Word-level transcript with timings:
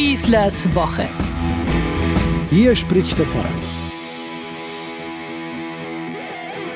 Schießlers 0.00 0.74
Woche. 0.74 1.06
Hier 2.48 2.74
spricht 2.74 3.18
der 3.18 3.26
Pfarrer. 3.26 3.52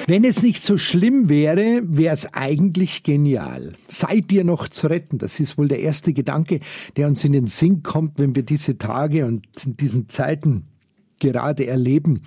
Wenn 0.06 0.24
es 0.24 0.42
nicht 0.42 0.62
so 0.62 0.76
schlimm 0.76 1.30
wäre, 1.30 1.80
wäre 1.84 2.12
es 2.12 2.34
eigentlich 2.34 3.02
genial. 3.02 3.76
Seid 3.88 4.30
ihr 4.30 4.44
noch 4.44 4.68
zu 4.68 4.88
retten? 4.88 5.16
Das 5.16 5.40
ist 5.40 5.56
wohl 5.56 5.68
der 5.68 5.80
erste 5.80 6.12
Gedanke, 6.12 6.60
der 6.98 7.06
uns 7.06 7.24
in 7.24 7.32
den 7.32 7.46
Sinn 7.46 7.82
kommt, 7.82 8.18
wenn 8.18 8.34
wir 8.34 8.42
diese 8.42 8.76
Tage 8.76 9.24
und 9.24 9.46
in 9.64 9.78
diesen 9.78 10.10
Zeiten 10.10 10.66
gerade 11.18 11.66
erleben, 11.66 12.20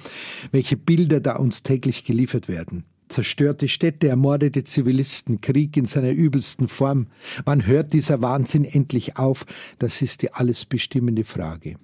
welche 0.52 0.78
Bilder 0.78 1.20
da 1.20 1.36
uns 1.36 1.62
täglich 1.62 2.06
geliefert 2.06 2.48
werden. 2.48 2.86
Zerstörte 3.10 3.68
Städte, 3.68 4.08
ermordete 4.08 4.64
Zivilisten, 4.64 5.42
Krieg 5.42 5.78
in 5.78 5.86
seiner 5.86 6.12
übelsten 6.12 6.68
Form. 6.68 7.08
Wann 7.46 7.66
hört 7.66 7.94
dieser 7.94 8.22
Wahnsinn 8.22 8.66
endlich 8.66 9.18
auf? 9.18 9.46
Das 9.80 10.02
ist 10.02 10.22
die 10.22 10.34
alles 10.34 10.66
bestimmende 10.66 11.24
Frage. 11.24 11.78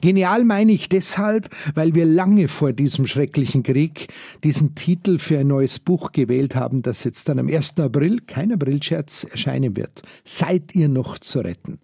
Genial 0.00 0.44
meine 0.44 0.72
ich 0.72 0.88
deshalb, 0.88 1.50
weil 1.74 1.94
wir 1.94 2.04
lange 2.04 2.48
vor 2.48 2.72
diesem 2.72 3.06
schrecklichen 3.06 3.62
Krieg 3.62 4.08
diesen 4.44 4.74
Titel 4.74 5.18
für 5.18 5.38
ein 5.38 5.48
neues 5.48 5.78
Buch 5.78 6.12
gewählt 6.12 6.54
haben, 6.54 6.82
das 6.82 7.04
jetzt 7.04 7.28
dann 7.28 7.38
am 7.38 7.48
1. 7.48 7.78
April, 7.80 8.20
kein 8.26 8.52
Aprilscherz, 8.52 9.24
erscheinen 9.24 9.76
wird. 9.76 10.02
Seid 10.24 10.74
ihr 10.74 10.88
noch 10.88 11.18
zu 11.18 11.40
retten? 11.40 11.78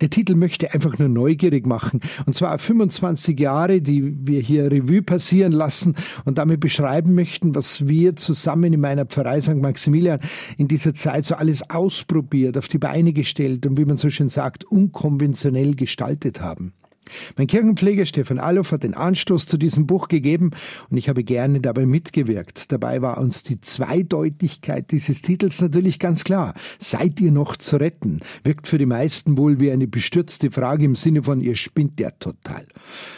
Der 0.00 0.10
Titel 0.10 0.34
möchte 0.34 0.72
einfach 0.72 0.98
nur 0.98 1.08
neugierig 1.08 1.66
machen. 1.66 2.00
Und 2.26 2.36
zwar 2.36 2.58
25 2.58 3.38
Jahre, 3.38 3.80
die 3.80 4.14
wir 4.26 4.40
hier 4.40 4.70
Revue 4.70 5.02
passieren 5.02 5.52
lassen 5.52 5.96
und 6.24 6.38
damit 6.38 6.60
beschreiben 6.60 7.14
möchten, 7.14 7.54
was 7.54 7.88
wir 7.88 8.16
zusammen 8.16 8.72
in 8.72 8.80
meiner 8.80 9.06
Pfarrei 9.06 9.40
St. 9.40 9.56
Maximilian 9.56 10.20
in 10.58 10.68
dieser 10.68 10.94
Zeit 10.94 11.24
so 11.24 11.34
alles 11.34 11.68
ausprobiert, 11.70 12.58
auf 12.58 12.68
die 12.68 12.78
Beine 12.78 13.12
gestellt 13.12 13.66
und 13.66 13.78
wie 13.78 13.84
man 13.84 13.96
so 13.96 14.10
schön 14.10 14.28
sagt, 14.28 14.64
unkonventionell 14.64 15.74
gestaltet 15.74 16.40
haben. 16.40 16.72
Mein 17.36 17.46
Kirchenpfleger 17.46 18.06
Stefan 18.06 18.38
Allof 18.38 18.72
hat 18.72 18.84
den 18.84 18.94
Anstoß 18.94 19.46
zu 19.46 19.58
diesem 19.58 19.86
Buch 19.86 20.08
gegeben 20.08 20.50
und 20.90 20.96
ich 20.96 21.08
habe 21.08 21.24
gerne 21.24 21.60
dabei 21.60 21.86
mitgewirkt. 21.86 22.70
Dabei 22.72 23.02
war 23.02 23.18
uns 23.18 23.42
die 23.42 23.60
Zweideutigkeit 23.60 24.90
dieses 24.90 25.22
Titels 25.22 25.60
natürlich 25.60 25.98
ganz 25.98 26.24
klar. 26.24 26.54
Seid 26.78 27.20
ihr 27.20 27.32
noch 27.32 27.56
zu 27.56 27.76
retten? 27.76 28.20
Wirkt 28.44 28.68
für 28.68 28.78
die 28.78 28.86
meisten 28.86 29.36
wohl 29.36 29.60
wie 29.60 29.70
eine 29.70 29.86
bestürzte 29.86 30.50
Frage 30.50 30.84
im 30.84 30.96
Sinne 30.96 31.22
von 31.22 31.40
ihr 31.40 31.56
spinnt 31.56 31.98
ja 32.00 32.10
total. 32.10 32.66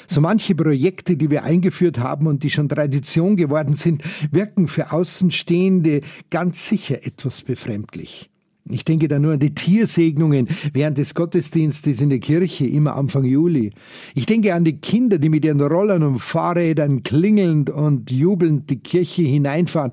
So 0.06 0.20
manche 0.20 0.54
Projekte, 0.54 1.16
die 1.16 1.30
wir 1.30 1.44
eingeführt 1.44 1.98
haben 1.98 2.26
und 2.26 2.42
die 2.42 2.50
schon 2.50 2.68
Tradition 2.68 3.36
geworden 3.36 3.74
sind, 3.74 4.02
wirken 4.30 4.68
für 4.68 4.92
Außenstehende 4.92 6.00
ganz 6.30 6.68
sicher 6.68 7.06
etwas 7.06 7.42
befremdlich. 7.42 8.30
Ich 8.70 8.84
denke 8.84 9.08
da 9.08 9.18
nur 9.18 9.34
an 9.34 9.40
die 9.40 9.54
Tiersegnungen 9.54 10.48
während 10.72 10.96
des 10.96 11.14
Gottesdienstes 11.14 12.00
in 12.00 12.08
der 12.08 12.18
Kirche, 12.18 12.66
immer 12.66 12.96
Anfang 12.96 13.24
Juli. 13.24 13.70
Ich 14.14 14.24
denke 14.24 14.54
an 14.54 14.64
die 14.64 14.78
Kinder, 14.78 15.18
die 15.18 15.28
mit 15.28 15.44
ihren 15.44 15.60
Rollern 15.60 16.02
und 16.02 16.18
Fahrrädern 16.18 17.02
klingelnd 17.02 17.68
und 17.68 18.10
jubelnd 18.10 18.70
die 18.70 18.78
Kirche 18.78 19.22
hineinfahren 19.22 19.90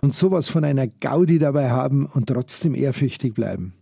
und 0.00 0.14
sowas 0.14 0.48
von 0.48 0.64
einer 0.64 0.86
Gaudi 0.86 1.38
dabei 1.38 1.70
haben 1.70 2.06
und 2.06 2.28
trotzdem 2.28 2.74
ehrfürchtig 2.74 3.34
bleiben. 3.34 3.74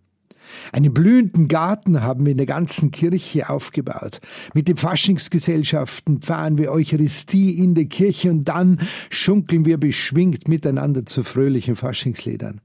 Einen 0.72 0.92
blühenden 0.92 1.46
Garten 1.46 2.02
haben 2.02 2.24
wir 2.24 2.32
in 2.32 2.38
der 2.38 2.46
ganzen 2.46 2.90
Kirche 2.90 3.48
aufgebaut. 3.48 4.20
Mit 4.52 4.66
den 4.66 4.76
Faschingsgesellschaften 4.76 6.22
feiern 6.22 6.58
wir 6.58 6.72
Eucharistie 6.72 7.52
in 7.52 7.74
der 7.74 7.86
Kirche 7.86 8.30
und 8.30 8.44
dann 8.44 8.80
schunkeln 9.10 9.64
wir 9.64 9.78
beschwingt 9.78 10.48
miteinander 10.48 11.06
zu 11.06 11.22
fröhlichen 11.22 11.76
Faschingsliedern. 11.76 12.60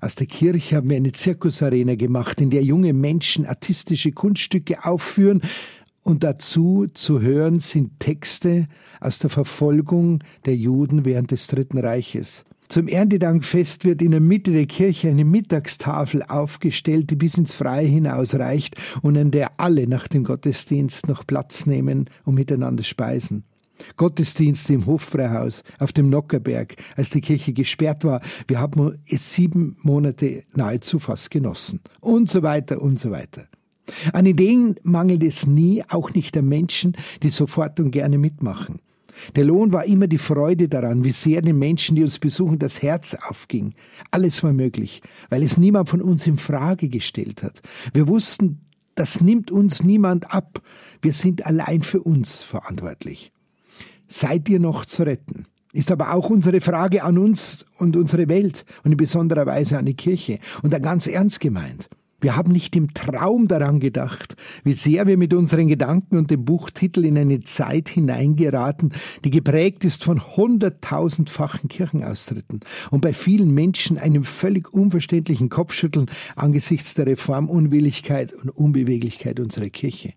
Aus 0.00 0.14
der 0.14 0.26
Kirche 0.26 0.76
haben 0.76 0.90
wir 0.90 0.96
eine 0.96 1.12
Zirkusarena 1.12 1.94
gemacht, 1.94 2.40
in 2.40 2.50
der 2.50 2.62
junge 2.62 2.92
Menschen 2.92 3.46
artistische 3.46 4.12
Kunststücke 4.12 4.84
aufführen 4.84 5.42
und 6.02 6.24
dazu 6.24 6.86
zu 6.94 7.20
hören 7.20 7.60
sind 7.60 8.00
Texte 8.00 8.66
aus 9.00 9.18
der 9.18 9.30
Verfolgung 9.30 10.20
der 10.46 10.56
Juden 10.56 11.04
während 11.04 11.30
des 11.30 11.46
Dritten 11.48 11.78
Reiches. 11.78 12.44
Zum 12.68 12.86
Erntedankfest 12.86 13.84
wird 13.84 14.02
in 14.02 14.10
der 14.10 14.20
Mitte 14.20 14.52
der 14.52 14.66
Kirche 14.66 15.08
eine 15.08 15.24
Mittagstafel 15.24 16.22
aufgestellt, 16.22 17.10
die 17.10 17.16
bis 17.16 17.38
ins 17.38 17.54
Freie 17.54 17.86
hinaus 17.86 18.34
reicht 18.34 18.76
und 19.00 19.16
an 19.16 19.30
der 19.30 19.58
alle 19.58 19.86
nach 19.86 20.06
dem 20.06 20.24
Gottesdienst 20.24 21.08
noch 21.08 21.26
Platz 21.26 21.64
nehmen 21.64 22.10
und 22.24 22.34
miteinander 22.34 22.84
speisen. 22.84 23.44
Gottesdienste 23.96 24.74
im 24.74 24.86
Hofbräuhaus 24.86 25.62
auf 25.78 25.92
dem 25.92 26.10
Nockerberg, 26.10 26.76
als 26.96 27.10
die 27.10 27.20
Kirche 27.20 27.52
gesperrt 27.52 28.04
war. 28.04 28.20
Wir 28.46 28.60
haben 28.60 28.98
es 29.08 29.32
sieben 29.32 29.76
Monate 29.82 30.44
nahezu 30.54 30.98
fast 30.98 31.30
genossen. 31.30 31.80
Und 32.00 32.28
so 32.28 32.42
weiter 32.42 32.80
und 32.80 32.98
so 32.98 33.10
weiter. 33.10 33.46
An 34.12 34.26
Ideen 34.26 34.76
mangelt 34.82 35.22
es 35.22 35.46
nie, 35.46 35.82
auch 35.88 36.12
nicht 36.12 36.34
der 36.34 36.42
Menschen, 36.42 36.96
die 37.22 37.30
sofort 37.30 37.80
und 37.80 37.90
gerne 37.90 38.18
mitmachen. 38.18 38.80
Der 39.34 39.44
Lohn 39.44 39.72
war 39.72 39.84
immer 39.84 40.06
die 40.06 40.18
Freude 40.18 40.68
daran, 40.68 41.04
wie 41.04 41.10
sehr 41.10 41.42
den 41.42 41.58
Menschen, 41.58 41.96
die 41.96 42.02
uns 42.02 42.18
besuchen, 42.18 42.58
das 42.58 42.82
Herz 42.82 43.14
aufging. 43.28 43.74
Alles 44.10 44.44
war 44.44 44.52
möglich, 44.52 45.02
weil 45.28 45.42
es 45.42 45.56
niemand 45.56 45.88
von 45.88 46.02
uns 46.02 46.26
in 46.26 46.38
Frage 46.38 46.88
gestellt 46.88 47.42
hat. 47.42 47.60
Wir 47.92 48.06
wussten, 48.06 48.60
das 48.94 49.20
nimmt 49.20 49.50
uns 49.50 49.82
niemand 49.82 50.32
ab. 50.32 50.60
Wir 51.02 51.12
sind 51.12 51.46
allein 51.46 51.82
für 51.82 52.00
uns 52.00 52.42
verantwortlich. 52.42 53.32
Seid 54.08 54.48
ihr 54.48 54.58
noch 54.58 54.86
zu 54.86 55.02
retten? 55.02 55.44
Ist 55.74 55.92
aber 55.92 56.14
auch 56.14 56.30
unsere 56.30 56.62
Frage 56.62 57.04
an 57.04 57.18
uns 57.18 57.66
und 57.76 57.94
unsere 57.94 58.28
Welt 58.28 58.64
und 58.84 58.92
in 58.92 58.96
besonderer 58.96 59.44
Weise 59.44 59.78
an 59.78 59.84
die 59.84 59.94
Kirche 59.94 60.38
und 60.62 60.72
da 60.72 60.78
ganz 60.78 61.06
ernst 61.06 61.40
gemeint. 61.40 61.90
Wir 62.20 62.34
haben 62.34 62.50
nicht 62.50 62.74
im 62.74 62.94
Traum 62.94 63.46
daran 63.46 63.78
gedacht, 63.78 64.34
wie 64.64 64.72
sehr 64.72 65.06
wir 65.06 65.16
mit 65.18 65.34
unseren 65.34 65.68
Gedanken 65.68 66.16
und 66.16 66.30
dem 66.30 66.44
Buchtitel 66.44 67.04
in 67.04 67.16
eine 67.16 67.42
Zeit 67.42 67.90
hineingeraten, 67.90 68.92
die 69.24 69.30
geprägt 69.30 69.84
ist 69.84 70.02
von 70.02 70.36
hunderttausendfachen 70.36 71.68
Kirchenaustritten 71.68 72.60
und 72.90 73.02
bei 73.02 73.12
vielen 73.12 73.52
Menschen 73.52 73.98
einem 73.98 74.24
völlig 74.24 74.72
unverständlichen 74.72 75.50
Kopfschütteln 75.50 76.06
angesichts 76.34 76.94
der 76.94 77.06
Reformunwilligkeit 77.06 78.32
und 78.32 78.48
Unbeweglichkeit 78.48 79.38
unserer 79.38 79.68
Kirche. 79.68 80.14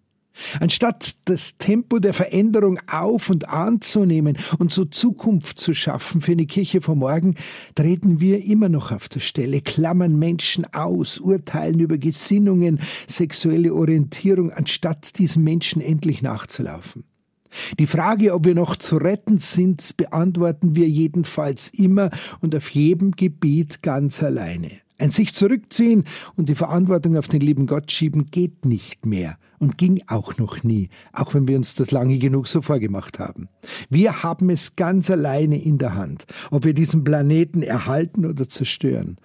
Anstatt 0.60 1.16
das 1.26 1.58
Tempo 1.58 2.00
der 2.00 2.14
Veränderung 2.14 2.80
auf 2.90 3.30
und 3.30 3.50
anzunehmen 3.50 4.38
und 4.60 4.72
so 4.72 4.86
Zukunft 4.86 5.60
zu 5.60 5.74
schaffen 5.74 6.22
für 6.22 6.32
eine 6.34 6.46
Kirche 6.46 6.82
von 6.82 7.00
morgen, 7.00 7.36
treten 7.76 8.20
wir 8.20 8.44
immer 8.44 8.70
noch 8.70 8.92
auf 8.92 9.10
der 9.10 9.20
Stelle, 9.20 9.62
klammern 9.62 10.18
Menschen 10.18 10.66
aus, 10.74 11.20
urteilen 11.20 11.80
über 11.80 11.98
Gesinnungen, 11.98 12.80
sexuelle 13.08 13.74
Orientierung, 13.74 14.52
anstatt 14.52 15.18
diesen 15.20 15.44
Menschen 15.44 15.82
endlich 15.82 16.22
nachzulaufen. 16.22 17.04
Die 17.80 17.88
Frage, 17.88 18.34
ob 18.34 18.46
wir 18.46 18.56
noch 18.56 18.78
zu 18.78 18.96
retten 18.96 19.38
sind, 19.38 19.98
beantworten 19.98 20.76
wir 20.78 20.88
jedenfalls 20.88 21.68
immer 21.70 22.10
und 22.40 22.56
auf 22.56 22.70
jedem 22.70 23.12
Gebiet 23.12 23.82
ganz 23.82 24.24
alleine. 24.24 24.72
Ein 24.98 25.12
sich 25.12 25.34
zurückziehen 25.34 26.06
und 26.38 26.48
die 26.48 26.56
Verantwortung 26.56 27.18
auf 27.18 27.28
den 27.28 27.42
lieben 27.42 27.68
Gott 27.68 27.92
schieben 27.92 28.28
geht 28.32 28.66
nicht 28.66 29.06
mehr 29.06 29.38
und 29.62 29.78
ging 29.78 30.02
auch 30.08 30.38
noch 30.38 30.64
nie, 30.64 30.90
auch 31.14 31.36
wenn 31.36 31.48
wir 31.48 31.56
uns 31.56 31.76
das 31.76 31.92
lange 31.92 32.18
genug 32.18 32.48
so 32.48 32.62
vorgemacht 32.62 33.20
haben. 33.20 33.48
Wir 33.90 34.24
haben 34.24 34.50
es 34.50 34.76
ganz 34.76 35.12
alleine 35.12 35.62
in 35.62 35.78
der 35.78 35.96
Hand, 35.96 36.26
ob 36.50 36.66
wir 36.66 36.74
diesen 36.74 37.04
Planeten 37.04 37.62
erhalten 37.62 38.26
oder 38.26 38.50
zerstören, 38.50 39.18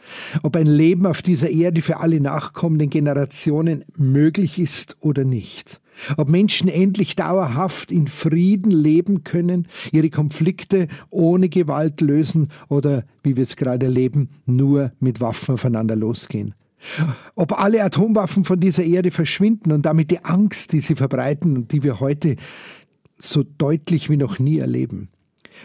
ob 0.43 0.55
ein 0.57 0.67
Leben 0.67 1.07
auf 1.07 1.23
dieser 1.23 1.51
Erde 1.51 1.81
für 1.81 2.01
alle 2.01 2.21
nachkommenden 2.21 2.91
Generationen 2.91 3.85
möglich 3.97 4.59
ist 4.59 4.99
oder 5.01 5.25
nicht. 5.25 5.81
Ob 6.19 6.29
Menschen 6.29 6.69
endlich 6.69 7.17
dauerhaft 7.17 7.91
in 7.91 8.07
Frieden 8.07 8.71
leben 8.71 9.25
können, 9.25 9.67
ihre 9.91 10.11
Konflikte 10.11 10.89
ohne 11.09 11.49
Gewalt 11.49 12.03
lösen 12.03 12.49
oder, 12.69 13.05
wie 13.23 13.37
wir 13.37 13.43
es 13.43 13.57
gerade 13.57 13.87
erleben, 13.87 14.29
nur 14.45 14.93
mit 15.01 15.23
Waffen 15.23 15.55
aufeinander 15.55 15.97
losgehen. 15.97 16.55
Ob 17.35 17.59
alle 17.59 17.83
Atomwaffen 17.83 18.45
von 18.45 18.61
dieser 18.61 18.85
Erde 18.85 19.11
verschwinden 19.11 19.73
und 19.73 19.83
damit 19.83 20.11
die 20.11 20.25
Angst, 20.25 20.73
die 20.73 20.81
sie 20.81 20.95
verbreiten 20.95 21.57
und 21.57 21.73
die 21.73 21.83
wir 21.83 22.01
heute 22.01 22.37
so 23.19 23.43
deutlich 23.43 24.11
wie 24.11 24.17
noch 24.17 24.39
nie 24.39 24.59
erleben 24.59 25.09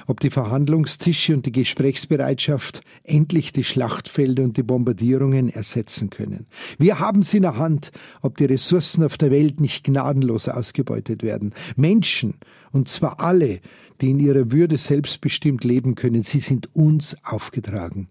ob 0.08 0.20
die 0.20 0.30
Verhandlungstische 0.30 1.34
und 1.34 1.46
die 1.46 1.52
Gesprächsbereitschaft 1.52 2.82
endlich 3.04 3.54
die 3.54 3.64
Schlachtfelder 3.64 4.44
und 4.44 4.58
die 4.58 4.64
Bombardierungen 4.64 5.50
ersetzen 5.50 6.10
können. 6.10 6.48
Wir 6.78 7.00
haben 7.00 7.24
sie 7.24 7.38
in 7.38 7.44
der 7.44 7.58
Hand, 7.58 7.92
ob 8.22 8.38
die 8.38 8.46
Ressourcen 8.46 9.04
auf 9.04 9.18
der 9.18 9.32
Welt 9.32 9.60
nicht 9.60 9.84
gnadenlos 9.84 10.48
ausgebeutet 10.48 11.24
werden. 11.24 11.54
Menschen, 11.76 12.36
und 12.72 12.88
zwar 12.88 13.20
alle, 13.20 13.60
die 14.02 14.12
in 14.12 14.20
ihrer 14.20 14.52
Würde 14.52 14.78
selbstbestimmt 14.78 15.64
leben 15.64 15.96
können, 15.96 16.24
sie 16.24 16.40
sind 16.40 16.74
uns 16.76 17.16
aufgetragen. 17.24 18.10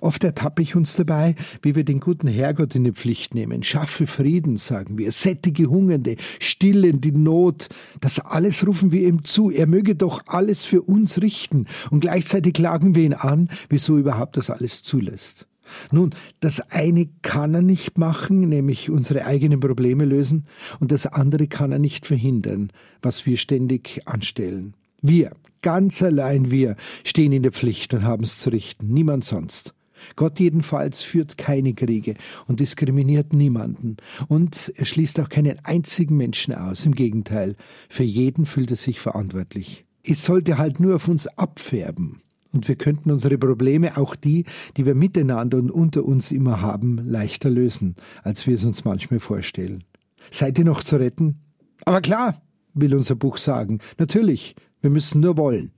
Oft 0.00 0.24
ertappe 0.24 0.62
ich 0.62 0.76
uns 0.76 0.96
dabei, 0.96 1.34
wie 1.62 1.74
wir 1.74 1.84
den 1.84 2.00
guten 2.00 2.28
Herrgott 2.28 2.74
in 2.74 2.84
die 2.84 2.92
Pflicht 2.92 3.34
nehmen. 3.34 3.62
Schaffe 3.62 4.06
Frieden, 4.06 4.56
sagen 4.56 4.98
wir, 4.98 5.12
sättige 5.12 5.66
Hungernde, 5.66 6.16
stillen 6.38 7.00
die 7.00 7.12
Not. 7.12 7.68
Das 8.00 8.20
alles 8.20 8.66
rufen 8.66 8.92
wir 8.92 9.06
ihm 9.06 9.24
zu. 9.24 9.50
Er 9.50 9.66
möge 9.66 9.94
doch 9.94 10.22
alles 10.26 10.64
für 10.64 10.82
uns 10.82 11.20
richten. 11.20 11.66
Und 11.90 12.00
gleichzeitig 12.00 12.54
klagen 12.54 12.94
wir 12.94 13.04
ihn 13.04 13.14
an, 13.14 13.48
wieso 13.68 13.98
überhaupt 13.98 14.36
das 14.36 14.50
alles 14.50 14.82
zulässt. 14.82 15.46
Nun, 15.90 16.10
das 16.40 16.60
eine 16.70 17.08
kann 17.22 17.54
er 17.54 17.62
nicht 17.62 17.98
machen, 17.98 18.48
nämlich 18.48 18.90
unsere 18.90 19.24
eigenen 19.24 19.60
Probleme 19.60 20.04
lösen, 20.04 20.44
und 20.80 20.92
das 20.92 21.06
andere 21.06 21.46
kann 21.46 21.72
er 21.72 21.78
nicht 21.78 22.06
verhindern, 22.06 22.70
was 23.02 23.26
wir 23.26 23.36
ständig 23.36 24.02
anstellen. 24.06 24.74
Wir, 25.06 25.32
ganz 25.60 26.02
allein 26.02 26.50
wir, 26.50 26.76
stehen 27.04 27.32
in 27.32 27.42
der 27.42 27.52
Pflicht 27.52 27.92
und 27.92 28.04
haben 28.04 28.24
es 28.24 28.38
zu 28.38 28.48
richten, 28.48 28.86
niemand 28.86 29.22
sonst. 29.22 29.74
Gott 30.16 30.40
jedenfalls 30.40 31.02
führt 31.02 31.36
keine 31.36 31.74
Kriege 31.74 32.14
und 32.46 32.60
diskriminiert 32.60 33.34
niemanden. 33.34 33.98
Und 34.28 34.72
er 34.76 34.86
schließt 34.86 35.20
auch 35.20 35.28
keinen 35.28 35.62
einzigen 35.62 36.16
Menschen 36.16 36.54
aus. 36.54 36.86
Im 36.86 36.94
Gegenteil, 36.94 37.54
für 37.90 38.02
jeden 38.02 38.46
fühlt 38.46 38.70
er 38.70 38.78
sich 38.78 38.98
verantwortlich. 38.98 39.84
Es 40.02 40.24
sollte 40.24 40.56
halt 40.56 40.80
nur 40.80 40.96
auf 40.96 41.06
uns 41.06 41.26
abfärben. 41.26 42.22
Und 42.52 42.66
wir 42.66 42.76
könnten 42.76 43.10
unsere 43.10 43.36
Probleme, 43.36 43.98
auch 43.98 44.16
die, 44.16 44.46
die 44.78 44.86
wir 44.86 44.94
miteinander 44.94 45.58
und 45.58 45.70
unter 45.70 46.06
uns 46.06 46.30
immer 46.32 46.62
haben, 46.62 46.96
leichter 47.04 47.50
lösen, 47.50 47.94
als 48.22 48.46
wir 48.46 48.54
es 48.54 48.64
uns 48.64 48.86
manchmal 48.86 49.20
vorstellen. 49.20 49.84
Seid 50.30 50.58
ihr 50.58 50.64
noch 50.64 50.82
zu 50.82 50.96
retten? 50.96 51.40
Aber 51.84 52.00
klar, 52.00 52.40
will 52.74 52.94
unser 52.94 53.14
Buch 53.14 53.38
sagen. 53.38 53.78
Natürlich, 53.98 54.54
wir 54.84 54.90
müssen 54.90 55.22
nur 55.22 55.38
wollen. 55.38 55.72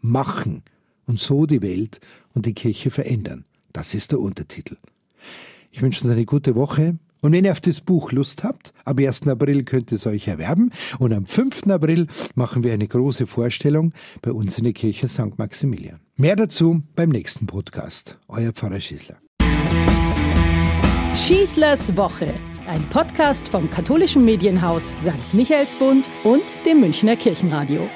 Machen 0.00 0.62
und 1.06 1.20
so 1.20 1.44
die 1.44 1.60
Welt 1.60 2.00
und 2.34 2.46
die 2.46 2.54
Kirche 2.54 2.90
verändern. 2.90 3.44
Das 3.72 3.94
ist 3.94 4.12
der 4.12 4.20
Untertitel. 4.20 4.76
Ich 5.70 5.82
wünsche 5.82 6.02
uns 6.02 6.10
eine 6.10 6.24
gute 6.24 6.54
Woche. 6.54 6.98
Und 7.20 7.32
wenn 7.32 7.44
ihr 7.44 7.52
auf 7.52 7.60
das 7.60 7.82
Buch 7.82 8.12
Lust 8.12 8.44
habt, 8.44 8.72
ab 8.84 8.98
1. 8.98 9.28
April 9.28 9.64
könnt 9.64 9.92
ihr 9.92 9.96
es 9.96 10.06
euch 10.06 10.26
erwerben. 10.28 10.70
Und 10.98 11.12
am 11.12 11.26
5. 11.26 11.66
April 11.66 12.06
machen 12.34 12.64
wir 12.64 12.72
eine 12.72 12.88
große 12.88 13.26
Vorstellung 13.26 13.92
bei 14.22 14.32
uns 14.32 14.56
in 14.56 14.64
der 14.64 14.72
Kirche 14.72 15.06
St. 15.06 15.38
Maximilian. 15.38 16.00
Mehr 16.16 16.36
dazu 16.36 16.82
beim 16.94 17.10
nächsten 17.10 17.46
Podcast. 17.46 18.18
Euer 18.28 18.52
Pfarrer 18.52 18.80
Schießler. 18.80 19.16
Schießlers 21.14 21.94
Woche. 21.96 22.32
Ein 22.66 22.82
Podcast 22.88 23.48
vom 23.48 23.70
katholischen 23.70 24.24
Medienhaus 24.24 24.96
St. 25.02 25.34
Michaelsbund 25.34 26.08
und 26.24 26.64
dem 26.64 26.80
Münchner 26.80 27.16
Kirchenradio. 27.16 27.86